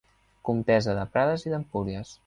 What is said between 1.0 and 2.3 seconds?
de Prades i d'Empúries.